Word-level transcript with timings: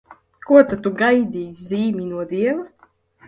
Ko 0.45 0.61
tad 0.69 0.81
tu 0.87 0.91
gaidīji, 1.01 1.59
zīmi 1.65 2.09
no 2.15 2.25
Dieva? 2.33 2.91